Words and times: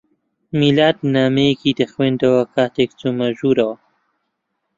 میلاد 0.59 0.97
نامەیەکی 1.13 1.77
دەخوێندەوە 1.79 2.41
کاتێک 2.55 2.91
چوومە 2.99 3.27
ژوورەوە. 3.37 3.75